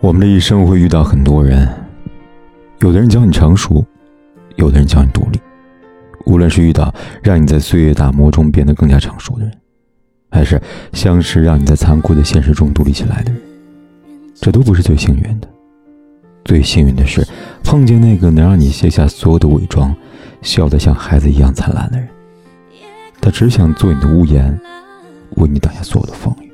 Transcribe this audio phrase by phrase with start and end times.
[0.00, 1.68] 我们的一生会遇到很多人，
[2.80, 3.84] 有的人教你成熟，
[4.54, 5.40] 有的人教你独立。
[6.24, 9.52] 无论是遇到让你在岁月打磨中变得更加成熟的人，
[10.30, 10.60] 还是
[10.92, 13.40] 相识让你在残酷的现实中独立起来的人。
[14.36, 15.48] 这都不是最幸运的，
[16.44, 17.26] 最幸运的是
[17.64, 19.92] 碰见那个能让你卸下所有的伪装，
[20.42, 22.08] 笑得像孩子一样灿烂的人。
[23.20, 24.56] 他只想做你的屋檐，
[25.30, 26.47] 为你挡下所有的风雨。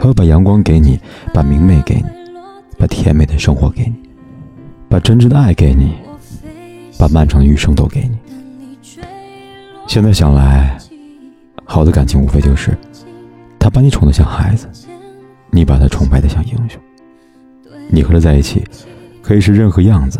[0.00, 0.98] 他会把阳光给你，
[1.34, 2.04] 把明媚给你，
[2.78, 3.92] 把甜美的生活给你，
[4.88, 5.92] 把真挚的爱给你，
[6.98, 8.16] 把漫长的余生都给你。
[9.86, 10.74] 现在想来，
[11.66, 12.74] 好的感情无非就是
[13.58, 14.66] 他把你宠得像孩子。
[15.50, 16.80] 你把他崇拜的像英雄，
[17.90, 18.64] 你和他在一起，
[19.20, 20.18] 可以是任何样子，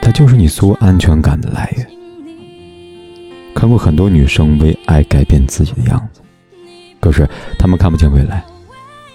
[0.00, 1.86] 他就是你所有安全感的来源。
[3.54, 6.22] 看过很多女生为爱改变自己的样子，
[6.98, 8.42] 可是她们看不见未来，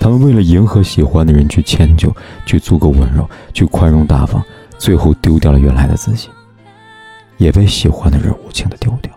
[0.01, 2.11] 他们为了迎合喜欢的人去迁就，
[2.43, 4.43] 去足够温柔，去宽容大方，
[4.79, 6.27] 最后丢掉了原来的自己，
[7.37, 9.13] 也被喜欢的人无情的丢掉。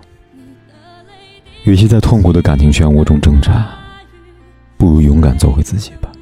[1.62, 3.66] 与其在痛苦的感情漩涡中挣扎，
[4.76, 6.12] 不如勇敢做回自己吧。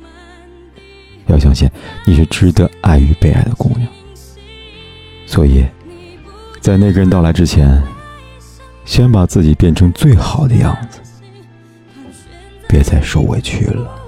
[1.26, 1.68] 要相信
[2.06, 3.88] 你是值得爱与被爱的姑娘，
[5.26, 5.66] 所以，
[6.60, 7.82] 在那个人到来之前，
[8.84, 11.00] 先把自己变成最好的样子，
[12.68, 13.98] 别再受委屈了。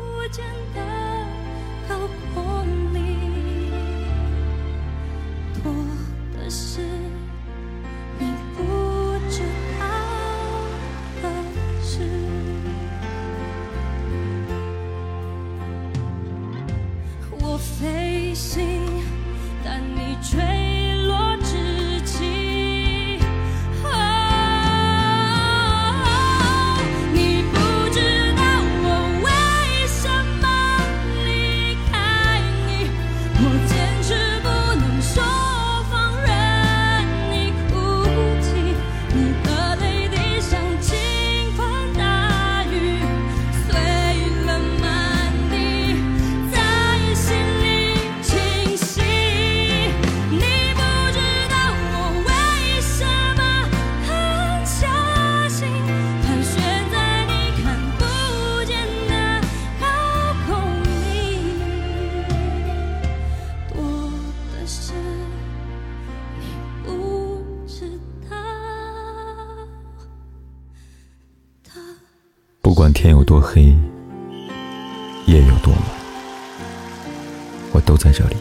[17.81, 18.63] 飞行
[19.65, 20.74] 但你坠
[64.67, 64.93] 是
[66.39, 66.45] 你
[66.85, 67.87] 不知
[68.31, 68.37] 道
[72.63, 73.77] 不管天有多黑，
[75.27, 75.83] 夜有多晚，
[77.73, 78.37] 我都在这里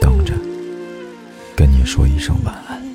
[0.00, 0.34] 等着，
[1.54, 2.87] 跟你说一声晚安。